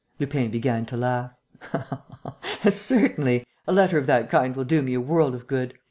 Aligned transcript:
Lupin 0.17 0.49
began 0.49 0.83
to 0.87 0.97
laugh: 0.97 1.35
"Certainly! 2.71 3.45
A 3.67 3.71
letter 3.71 3.99
of 3.99 4.07
that 4.07 4.31
kind 4.31 4.55
will 4.55 4.63
do 4.65 4.81
me 4.81 4.95
a 4.95 4.99
world 4.99 5.35
of 5.35 5.45
good. 5.45 5.75